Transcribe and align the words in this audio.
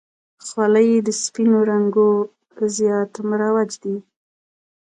خولۍ 0.45 0.89
د 1.05 1.09
سپینو 1.23 1.57
رنګو 1.69 2.09
زیات 2.75 3.13
مروج 3.29 3.71
دی. 3.83 3.95